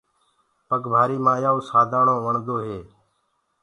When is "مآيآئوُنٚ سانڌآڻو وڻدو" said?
1.25-2.55